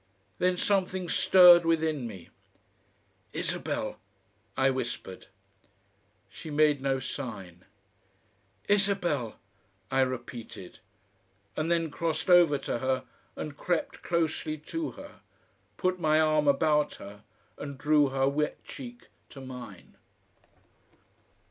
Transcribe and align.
Then 0.39 0.57
something 0.57 1.07
stirred 1.09 1.63
within 1.63 2.07
me. 2.07 2.29
"ISABEL!" 3.35 3.99
I 4.57 4.71
whispered. 4.71 5.27
She 6.27 6.49
made 6.49 6.81
no 6.81 6.99
sign. 6.99 7.65
"Isabel!" 8.67 9.37
I 9.91 10.01
repeated, 10.01 10.79
and 11.55 11.71
then 11.71 11.91
crossed 11.91 12.31
over 12.31 12.57
to 12.57 12.79
her 12.79 13.03
and 13.35 13.55
crept 13.55 14.01
closely 14.01 14.57
to 14.73 14.93
her, 14.93 15.19
put 15.77 15.99
my 15.99 16.19
arm 16.19 16.47
about 16.47 16.95
her, 16.95 17.21
and 17.59 17.77
drew 17.77 18.07
her 18.09 18.27
wet 18.27 18.63
cheek 18.63 19.05
to 19.29 19.39
mine. 19.39 19.97